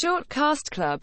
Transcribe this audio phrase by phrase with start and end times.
[0.00, 0.96] Shortcast Club.